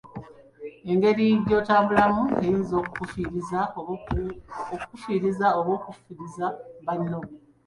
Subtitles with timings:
[0.91, 3.59] Engeri gy'otambulamu eyinza okukufiiriza
[5.59, 6.45] oba okufiiriza
[6.85, 7.19] banno.